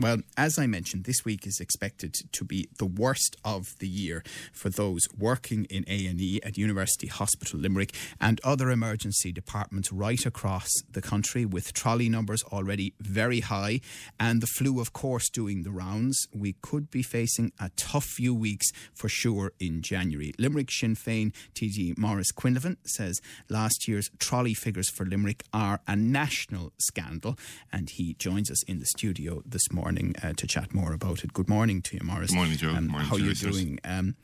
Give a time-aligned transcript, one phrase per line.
[0.00, 4.22] Well, as I mentioned, this week is expected to be the worst of the year
[4.52, 10.68] for those working in A&E at University Hospital Limerick and other emergency departments right across
[10.88, 13.80] the country with trolley numbers already very high
[14.20, 16.28] and the flu of course doing the rounds.
[16.32, 20.32] We could be facing a tough few weeks for sure in January.
[20.38, 25.96] Limerick Sinn Féin TD Maurice Quinlivan says last year's trolley figures for Limerick are a
[25.96, 27.36] national scandal
[27.72, 31.24] and he joins us in the studio this morning morning uh, to chat more about
[31.24, 31.32] it.
[31.32, 32.28] Good morning to you, Maurice.
[32.28, 32.68] Good morning, Joe.
[32.68, 33.56] Um, morning how are you listeners.
[33.56, 33.78] doing?
[33.84, 34.16] Um,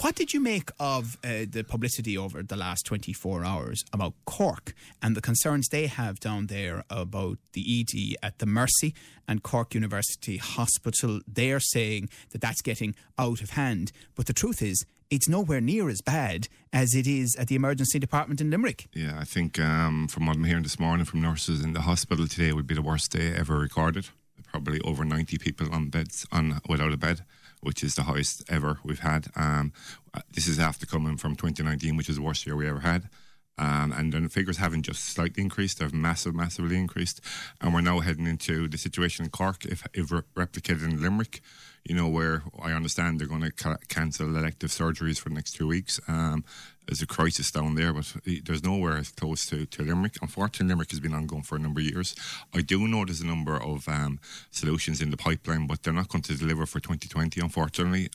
[0.00, 4.72] what did you make of uh, the publicity over the last 24 hours about Cork
[5.02, 8.94] and the concerns they have down there about the ED at the Mercy
[9.26, 11.18] and Cork University Hospital?
[11.26, 13.90] They're saying that that's getting out of hand.
[14.14, 17.98] But the truth is, it's nowhere near as bad as it is at the emergency
[17.98, 18.86] department in Limerick.
[18.94, 22.28] Yeah, I think um, from what I'm hearing this morning from nurses in the hospital
[22.28, 24.06] today would be the worst day ever recorded.
[24.54, 27.24] Probably over 90 people on beds on without a bed,
[27.60, 29.26] which is the highest ever we've had.
[29.34, 29.72] Um,
[30.32, 33.08] this is after coming from 2019, which is the worst year we ever had.
[33.58, 37.20] Um, and then the figures haven't just slightly increased; they've massive, massively increased.
[37.60, 41.40] And we're now heading into the situation in Cork, if, if re- replicated in Limerick,
[41.84, 45.52] you know, where I understand they're going to ca- cancel elective surgeries for the next
[45.52, 46.00] two weeks.
[46.08, 46.44] Um,
[46.86, 50.16] there's a crisis down there, but there's nowhere as close to, to Limerick.
[50.20, 52.14] Unfortunately, Limerick has been ongoing for a number of years.
[52.54, 56.08] I do know there's a number of um, solutions in the pipeline, but they're not
[56.08, 58.10] going to deliver for 2020, unfortunately.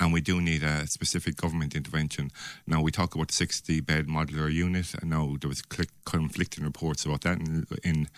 [0.00, 2.30] And we do need a specific government intervention.
[2.66, 5.62] Now, we talk about 60 bed modular unit, and now there was
[6.04, 8.08] conflicting reports about that in, in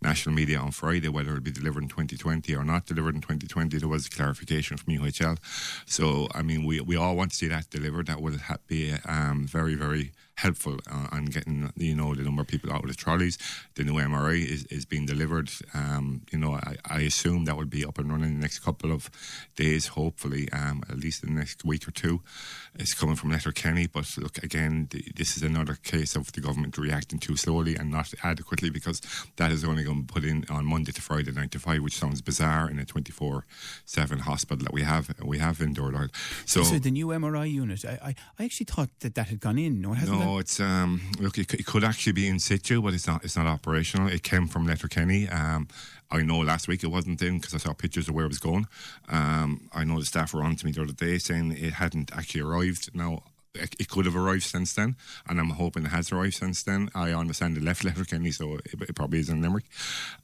[0.00, 3.76] national media on Friday, whether it'll be delivered in 2020 or not delivered in 2020.
[3.76, 5.38] There was clarification from UHL.
[5.86, 8.06] So, I mean, we, we all want to see that delivered.
[8.06, 12.48] That ha- be um, very, very helpful uh, on getting you know the number of
[12.48, 13.36] people out of the trolleys.
[13.74, 15.50] The new MRI is, is being delivered.
[15.74, 18.60] Um, you know, I, I assume that will be up and running in the next
[18.60, 19.10] couple of
[19.56, 22.22] days, hopefully, um, at least in the next week or two.
[22.74, 26.78] It's coming from Letterkenny, but look again, th- this is another case of the government
[26.78, 29.00] reacting too slowly and not adequately because
[29.36, 31.82] that is only going to be put in on Monday to Friday nine to five,
[31.82, 33.44] which sounds bizarre in a twenty four
[33.84, 36.10] seven hospital that we have we have in Dooradoyle.
[36.46, 39.58] So, so the new MRI unit, I, I, I actually thought that that had gone
[39.58, 39.80] in.
[39.80, 40.20] No, it hasn't.
[40.20, 40.40] no, gone?
[40.40, 43.24] it's um, look, it, it could actually be in situ, but it's not.
[43.24, 44.08] It's not operational.
[44.08, 45.28] It came from Letterkenny.
[45.28, 45.68] Um,
[46.10, 48.38] I know last week it wasn't in because I saw pictures of where it was
[48.38, 48.66] going.
[49.08, 52.12] Um, I know the staff were on to me the other day saying it hadn't
[52.12, 52.94] actually arrived.
[52.94, 53.22] Now
[53.54, 54.96] it it could have arrived since then,
[55.28, 56.90] and I'm hoping it has arrived since then.
[56.94, 59.66] I understand it left Letterkenny, so it, it probably is in Limerick.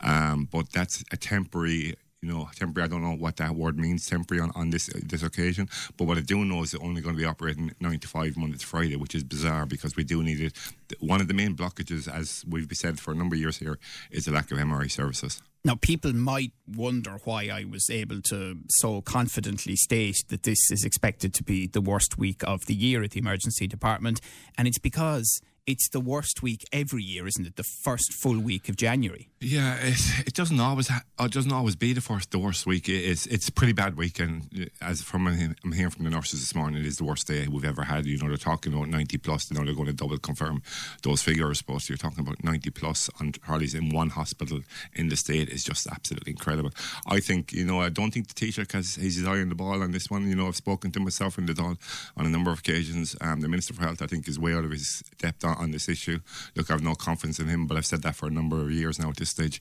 [0.01, 1.95] Um, but that's a temporary
[2.27, 2.87] you know, temporary.
[2.87, 5.69] I don't know what that word means, temporary on, on this uh, this occasion.
[5.97, 8.37] But what I do know is it's only going to be operating nine to five
[8.37, 10.53] Monday to Friday, which is bizarre because we do need it.
[10.99, 13.79] One of the main blockages, as we've said for a number of years here,
[14.11, 15.41] is the lack of MRI services.
[15.65, 20.85] Now, people might wonder why I was able to so confidently state that this is
[20.85, 24.21] expected to be the worst week of the year at the emergency department.
[24.57, 27.57] And it's because it's the worst week every year, isn't it?
[27.57, 29.29] The first full week of January.
[29.41, 32.89] Yeah, it, it doesn't always ha- it doesn't always be the first the worst week.
[32.89, 36.41] It- It's it's a pretty bad week, and as from I'm hearing from the nurses
[36.41, 38.07] this morning, it is the worst day we've ever had.
[38.07, 39.51] You know, they're talking about 90 plus.
[39.51, 40.63] You know, they're going to double confirm
[41.03, 44.61] those figures, but you're talking about 90 plus on trolleys in one hospital
[44.95, 46.71] in the state is just absolutely incredible.
[47.07, 49.83] I think you know I don't think the Taoiseach has his eye on the ball
[49.83, 50.29] on this one.
[50.29, 51.77] You know, I've spoken to myself in the Dáil
[52.17, 53.17] on a number of occasions.
[53.21, 55.71] Um, the Minister for Health, I think, is way out of his depth on, on
[55.71, 56.19] this issue.
[56.55, 58.99] Look, I've no confidence in him, but I've said that for a number of years
[58.99, 59.61] now at this stage.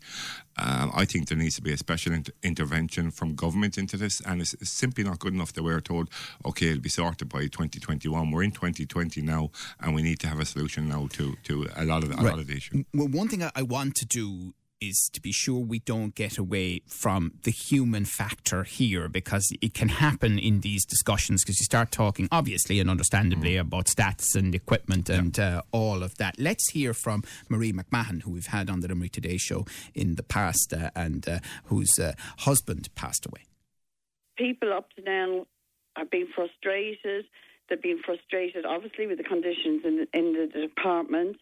[0.58, 4.22] Um, I think there needs to be a special inter- intervention from government into this,
[4.22, 6.10] and it's, it's simply not good enough that we're told,
[6.46, 8.32] okay, it'll be sorted by 2021.
[8.32, 11.86] We're in 2020 now, and we need to have a solution now to, to a
[11.86, 12.84] lot of a lot of the issue.
[12.94, 16.38] Well, one thing I- I want to do is to be sure we don't get
[16.38, 21.66] away from the human factor here because it can happen in these discussions because you
[21.66, 26.36] start talking obviously and understandably about stats and equipment and uh, all of that.
[26.40, 30.24] Let's hear from Marie McMahon, who we've had on the Limerick Today show in the
[30.24, 33.46] past uh, and uh, whose uh, husband passed away.
[34.38, 35.46] people up to now
[35.96, 37.26] have been frustrated.
[37.70, 41.38] They've been frustrated, obviously, with the conditions in, in the department.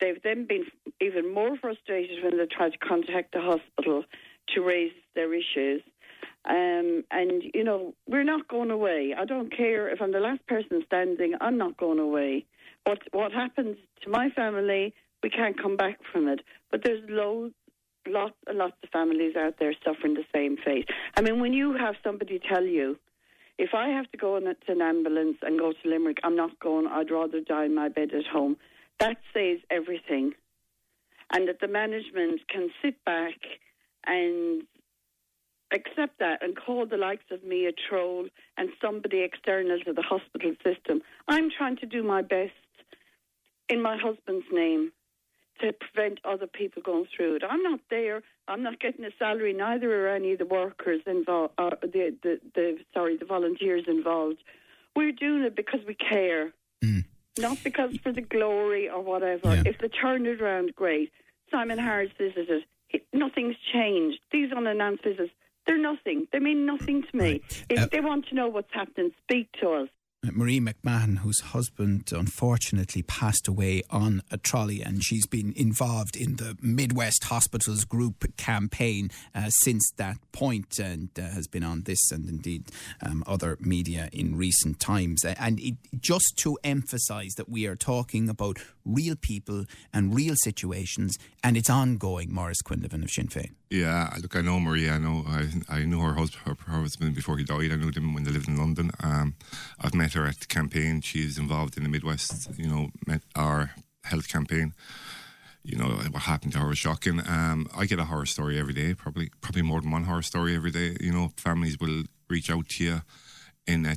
[0.00, 0.66] They've then been
[1.00, 4.04] even more frustrated when they tried to contact the hospital
[4.54, 5.82] to raise their issues.
[6.44, 9.14] Um, and, you know, we're not going away.
[9.18, 12.44] I don't care if I'm the last person standing, I'm not going away.
[12.84, 16.40] What, what happens to my family, we can't come back from it.
[16.70, 17.54] But there's loads
[18.08, 20.88] lots and lots of families out there suffering the same fate.
[21.16, 22.98] I mean, when you have somebody tell you,
[23.58, 26.86] if I have to go in an ambulance and go to Limerick, I'm not going.
[26.86, 28.56] I'd rather die in my bed at home.
[29.00, 30.32] That says everything.
[31.32, 33.34] And that the management can sit back
[34.06, 34.62] and
[35.72, 40.02] accept that and call the likes of me a troll and somebody external to the
[40.02, 41.02] hospital system.
[41.28, 42.52] I'm trying to do my best
[43.68, 44.92] in my husband's name
[45.60, 47.42] to prevent other people going through it.
[47.48, 48.22] I'm not there.
[48.46, 49.52] I'm not getting a salary.
[49.52, 51.54] Neither are any of the workers involved.
[51.58, 54.36] Or the, the, the sorry, the volunteers involved.
[54.94, 56.52] We're doing it because we care.
[57.38, 59.54] Not because for the glory or whatever.
[59.54, 59.62] Yeah.
[59.66, 61.10] If they turn it around, great.
[61.50, 62.64] Simon Harris visited.
[63.12, 64.18] Nothing's changed.
[64.32, 65.32] These unannounced visits,
[65.66, 66.26] they're nothing.
[66.32, 67.24] They mean nothing to me.
[67.24, 67.64] Right.
[67.68, 69.88] If Uh, they want to know what's happening, speak to us.
[70.32, 76.36] Marie McMahon, whose husband unfortunately passed away on a trolley, and she's been involved in
[76.36, 82.10] the Midwest Hospitals Group campaign uh, since that point and uh, has been on this
[82.10, 82.64] and indeed
[83.02, 85.24] um, other media in recent times.
[85.24, 91.16] And it, just to emphasise that we are talking about real people and real situations,
[91.42, 93.55] and it's ongoing, Maurice Quinlivan of Sinn Féin.
[93.68, 94.92] Yeah, look, I know Maria.
[94.92, 97.72] I know I, I knew her husband, her, husband before he died.
[97.72, 98.92] I knew them when they lived in London.
[99.02, 99.34] Um,
[99.80, 101.00] I've met her at the campaign.
[101.00, 103.72] She's involved in the Midwest, you know, met our
[104.04, 104.72] health campaign.
[105.64, 107.20] You know what happened to her was shocking.
[107.26, 110.54] Um, I get a horror story every day, probably probably more than one horror story
[110.54, 110.96] every day.
[111.00, 113.02] You know, families will reach out to you
[113.66, 113.96] in a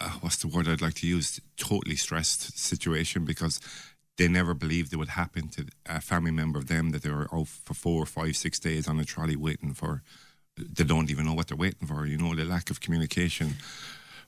[0.00, 1.40] uh, what's the word I'd like to use?
[1.56, 3.60] Totally stressed situation because
[4.20, 7.26] they never believed it would happen to a family member of them that they were
[7.32, 10.02] out for four, five, six days on a trolley waiting for.
[10.58, 12.04] They don't even know what they're waiting for.
[12.04, 13.54] You know, the lack of communication.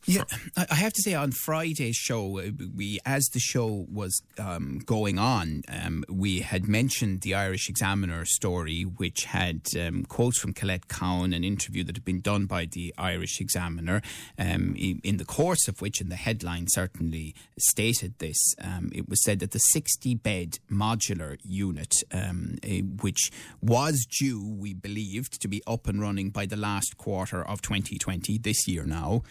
[0.04, 0.24] Yeah,
[0.56, 5.16] I have to say on Friday's show, uh, we as the show was um, going
[5.16, 10.88] on, um, we had mentioned the Irish Examiner story, which had um, quotes from Colette
[10.88, 14.02] Cowan, an interview that had been done by the Irish Examiner,
[14.40, 19.22] um, in the course of which, and the headline certainly stated this, um, it was
[19.22, 25.46] said that the 60 bed modular unit, um, eh, which was due, we believed, to
[25.46, 29.22] be up and running by the last quarter of 2020, this year now.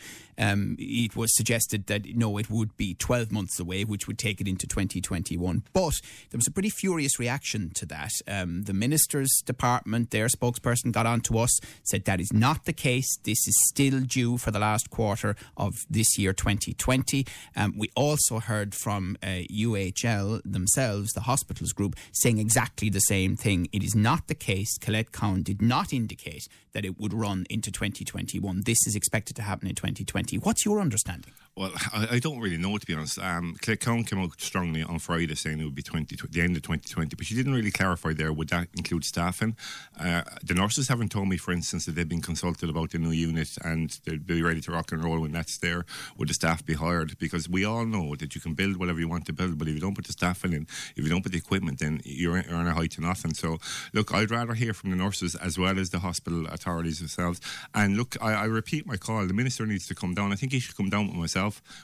[0.62, 4.42] Um, it was suggested that no, it would be 12 months away, which would take
[4.42, 5.64] it into 2021.
[5.74, 8.12] But there was a pretty furious reaction to that.
[8.28, 12.74] Um, the minister's department, their spokesperson, got on to us, said that is not the
[12.74, 13.18] case.
[13.24, 17.26] This is still due for the last quarter of this year, 2020.
[17.56, 23.36] Um, we also heard from uh, UHL themselves, the hospitals group, saying exactly the same
[23.36, 23.68] thing.
[23.72, 24.78] It is not the case.
[24.78, 28.64] Colette Cowan did not indicate that it would run into 2021.
[28.66, 30.38] This is expected to happen in 2020.
[30.52, 31.32] What's your understanding?
[31.56, 33.20] Well, I, I don't really know to be honest.
[33.20, 36.56] Um, Claire Cowan came out strongly on Friday saying it would be 20, the end
[36.56, 38.32] of 2020, but she didn't really clarify there.
[38.32, 39.56] Would that include staffing?
[40.00, 43.12] Uh, the nurses haven't told me, for instance, that they've been consulted about the new
[43.12, 45.86] unit and they'll be ready to rock and roll when that's there.
[46.18, 47.18] Would the staff be hired?
[47.20, 49.74] Because we all know that you can build whatever you want to build, but if
[49.74, 52.56] you don't put the staffing in, if you don't put the equipment in, you're, you're
[52.56, 53.34] on a high to nothing.
[53.34, 53.58] So,
[53.94, 57.42] look, I'd rather hear from the nurses as well as the hospital authorities themselves.
[57.76, 59.26] And look, I, I repeat my call.
[59.28, 60.32] The minister needs to come down.
[60.32, 61.41] I think he should come down with myself.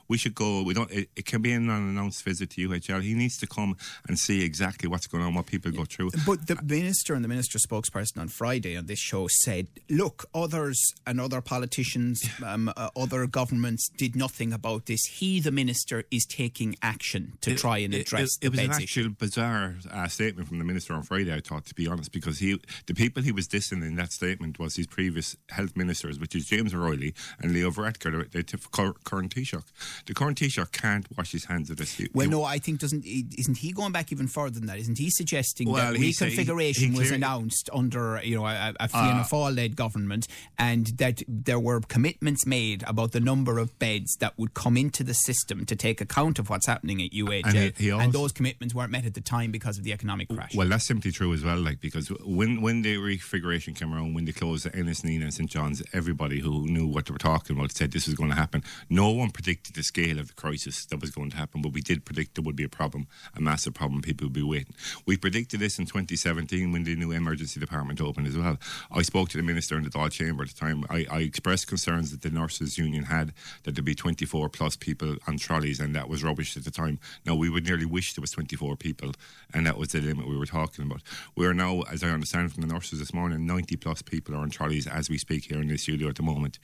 [0.08, 0.64] We should go.
[0.64, 0.92] We don't.
[0.92, 3.02] It, it can be an unannounced visit to UHL.
[3.02, 3.76] He needs to come
[4.08, 6.12] and see exactly what's going on, what people go through.
[6.26, 10.94] But the minister and the minister spokesperson on Friday on this show said, look, others
[11.06, 15.04] and other politicians, um, uh, other governments did nothing about this.
[15.06, 18.72] He, the minister, is taking action to try and address it, it, the was an
[18.72, 19.10] actual issue.
[19.10, 21.34] bizarre uh, statement from the minister on Friday.
[21.34, 24.60] I thought, to be honest, because he, the people he was dissing in that statement
[24.60, 28.32] was his previous health ministers, which is James O'Reilly and Leo Varadkar.
[28.32, 29.64] They took Cor- current Taoiseach.
[30.06, 32.02] The current Taoiseach can't wash his hands of this.
[32.14, 34.78] Well, no, I think doesn't isn't he going back even further than that?
[34.80, 38.46] Isn't he suggesting Well, that he said- he- reconfiguration he was announced under you know
[38.46, 40.28] a, a uh, Fianna Fáil led government,
[40.58, 45.04] and that there were commitments made about the number of beds that would come into
[45.04, 48.74] the system to take account of what's happening at UHL, And he- also- those commitments
[48.74, 50.56] weren't met at the time because of the economic crash.
[50.56, 51.58] Well, that's simply true as well.
[51.58, 55.34] Like because when when the reconfiguration came around, when they closed the Ennis, Nenagh, and
[55.34, 58.36] St John's, everybody who knew what they were talking about said this was going to
[58.36, 58.64] happen.
[58.90, 61.80] No one predicted the scale of the crisis that was going to happen, but we
[61.80, 64.02] did predict there would be a problem, a massive problem.
[64.02, 64.74] People would be waiting.
[65.06, 68.58] We predicted this in 2017 when the new emergency department opened as well.
[68.92, 70.86] I spoke to the minister in the Dáil Chamber at the time.
[70.90, 75.18] I, I expressed concerns that the nurses union had that there'd be 24 plus people
[75.28, 76.98] on trolleys, and that was rubbish at the time.
[77.24, 79.12] Now we would nearly wish there was 24 people,
[79.54, 81.04] and that was the limit we were talking about.
[81.36, 84.40] We are now, as I understand from the nurses this morning, 90 plus people are
[84.40, 86.58] on trolleys as we speak here in the studio at the moment.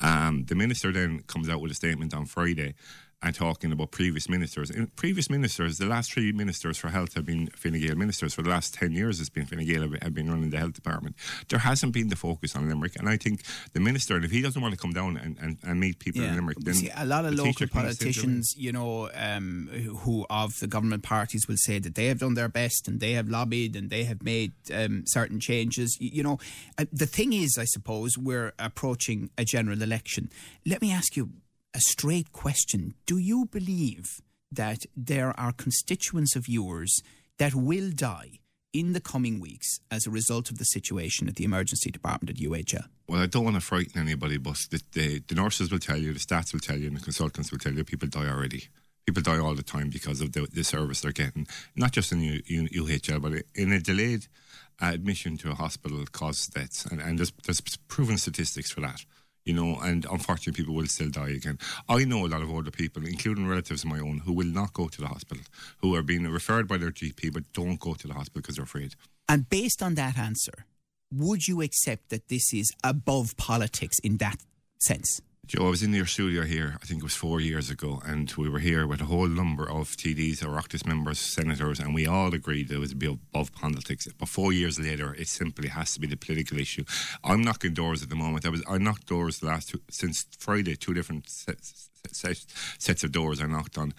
[0.00, 2.74] Um, the minister then comes out with a statement on Friday
[3.24, 4.70] and talking about previous ministers.
[4.70, 8.34] In previous ministers, the last three ministers for health have been Fine Gael ministers.
[8.34, 10.74] For the last 10 years, it's been Fine Gael have, have been running the health
[10.74, 11.16] department.
[11.48, 12.96] There hasn't been the focus on Limerick.
[12.96, 13.42] And I think
[13.72, 16.34] the minister, if he doesn't want to come down and, and, and meet people in
[16.34, 17.82] Limerick, then See, a lot of local Taoiseach needs to intervene.
[17.82, 22.34] politicians, you know, um, who of the government parties will say that they have done
[22.34, 25.96] their best and they have lobbied and they have made um, certain changes.
[25.98, 26.38] You know,
[26.76, 30.28] uh, the thing is, I suppose, we're approaching a general election.
[30.66, 31.30] Let me ask you
[31.74, 32.94] a straight question.
[33.06, 37.02] Do you believe that there are constituents of yours
[37.38, 38.38] that will die
[38.72, 42.44] in the coming weeks as a result of the situation at the emergency department at
[42.44, 42.86] UHL?
[43.08, 46.12] Well, I don't want to frighten anybody, but the, the, the nurses will tell you,
[46.12, 48.68] the stats will tell you, and the consultants will tell you people die already.
[49.06, 52.20] People die all the time because of the, the service they're getting, not just in
[52.20, 54.26] U, U, UHL, but in a delayed
[54.80, 56.86] admission to a hospital causes deaths.
[56.86, 59.04] And, and there's, there's proven statistics for that.
[59.44, 61.58] You know, and unfortunately, people will still die again.
[61.88, 64.72] I know a lot of older people, including relatives of my own, who will not
[64.72, 65.44] go to the hospital,
[65.78, 68.64] who are being referred by their GP, but don't go to the hospital because they're
[68.64, 68.94] afraid.
[69.28, 70.64] And based on that answer,
[71.12, 74.38] would you accept that this is above politics in that
[74.78, 75.20] sense?
[75.46, 78.32] Joe, I was in your studio here, I think it was four years ago, and
[78.38, 82.32] we were here with a whole number of TDs, Oireachtas members, senators, and we all
[82.32, 84.08] agreed it was be above politics.
[84.18, 86.84] But four years later, it simply has to be the political issue.
[87.22, 88.46] I'm knocking doors at the moment.
[88.46, 92.46] I was I knocked doors last two, since Friday, two different sets, sets,
[92.78, 93.92] sets of doors I knocked on.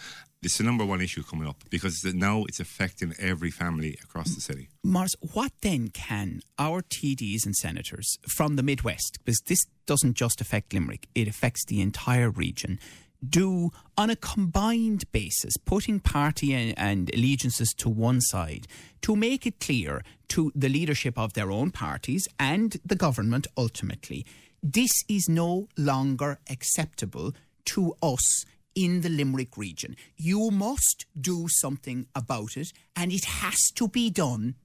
[0.45, 4.39] It's the number one issue coming up because now it's affecting every family across the
[4.39, 4.69] city.
[4.83, 10.41] Mars, what then can our TDs and senators from the Midwest, because this doesn't just
[10.41, 12.79] affect Limerick, it affects the entire region,
[13.27, 18.67] do on a combined basis, putting party and, and allegiances to one side,
[19.01, 24.23] to make it clear to the leadership of their own parties and the government ultimately,
[24.61, 27.33] this is no longer acceptable
[27.65, 28.45] to us
[28.75, 29.96] in the Limerick region.
[30.17, 34.55] You must do something about it, and it has to be done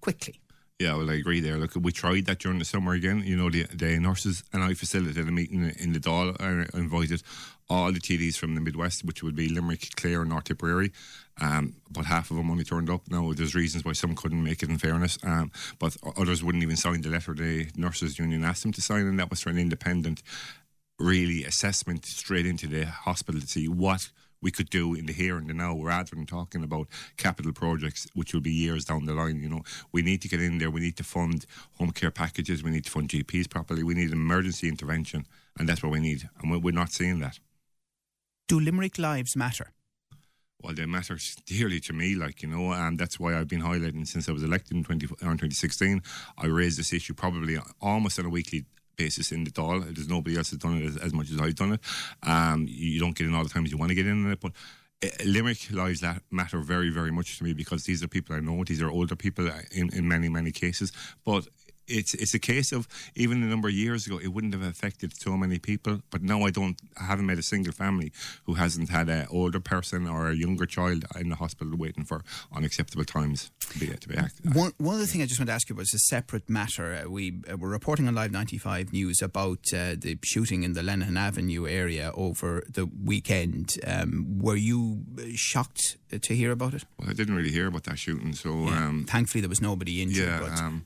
[0.00, 0.40] quickly.
[0.78, 1.56] Yeah, well, I agree there.
[1.56, 3.24] Look, we tried that during the summer again.
[3.24, 6.40] You know, the, the nurses and I facilitated a meeting in the Dáil.
[6.40, 7.22] I invited
[7.68, 10.92] all the TDs from the Midwest, which would be Limerick, Clare, and North Tipperary.
[11.40, 13.02] Um, but half of them only turned up.
[13.10, 15.18] Now, there's reasons why some couldn't make it, in fairness.
[15.24, 19.06] Um, but others wouldn't even sign the letter the nurses union asked them to sign,
[19.06, 20.22] and that was for an independent,
[20.98, 25.36] really assessment straight into the hospital to see what we could do in the here
[25.36, 26.86] and the now rather than talking about
[27.16, 29.62] capital projects which will be years down the line you know
[29.92, 31.44] we need to get in there we need to fund
[31.78, 35.26] home care packages we need to fund GPs properly we need emergency intervention
[35.58, 37.38] and that's what we need and we're not seeing that
[38.46, 39.72] Do Limerick lives matter?
[40.62, 44.06] well, they matter dearly to me, like, you know, and that's why I've been highlighting
[44.06, 46.02] since I was elected in 20, uh, 2016.
[46.36, 48.64] I raised this issue probably almost on a weekly
[48.98, 49.94] basis in the Dáil.
[49.94, 51.80] There's nobody else has done it as, as much as I've done it.
[52.22, 54.40] Um, you, don't get in all the time as you want to get in it,
[54.40, 54.52] but
[55.02, 58.40] uh, Limerick lives that matter very, very much to me because these are people I
[58.40, 58.62] know.
[58.64, 60.92] These are older people in, in many, many cases.
[61.24, 61.46] But
[61.88, 65.12] it's it's a case of even a number of years ago it wouldn't have affected
[65.20, 68.12] so many people but now I don't I haven't met a single family
[68.44, 72.22] who hasn't had an older person or a younger child in the hospital waiting for
[72.54, 74.54] unacceptable times to be, to be acted.
[74.54, 76.94] One, one other thing I just want to ask you about is a separate matter.
[77.04, 80.82] Uh, we uh, were reporting on Live 95 News about uh, the shooting in the
[80.82, 83.76] Lennon Avenue area over the weekend.
[83.86, 86.84] Um, were you uh, shocked to hear about it?
[86.98, 90.26] Well, I didn't really hear about that shooting, so um, Thankfully, there was nobody injured.
[90.28, 90.40] yeah.
[90.40, 90.84] but Um,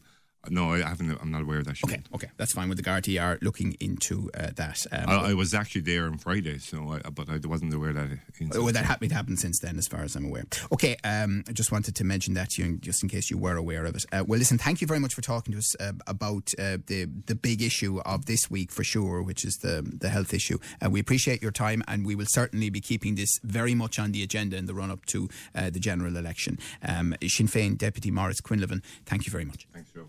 [0.51, 1.19] no, I haven't.
[1.21, 2.05] I'm not aware of that shooting.
[2.13, 2.69] okay, okay, that's fine.
[2.69, 4.85] With the Gardaí are looking into uh, that.
[4.91, 8.19] Um, I, I was actually there on Friday, so I, but I wasn't aware that.
[8.55, 10.45] Well, that happened, happened since then, as far as I'm aware.
[10.73, 13.57] Okay, um, I just wanted to mention that to you, just in case you were
[13.57, 14.05] aware of it.
[14.13, 17.07] Uh, well, listen, thank you very much for talking to us uh, about uh, the
[17.27, 20.59] the big issue of this week for sure, which is the the health issue.
[20.85, 24.13] Uh, we appreciate your time, and we will certainly be keeping this very much on
[24.13, 26.59] the agenda in the run up to uh, the general election.
[26.83, 29.67] Um, Sinn Féin Deputy Maurice Quinlivan, thank you very much.
[29.73, 30.09] Thanks, Joe.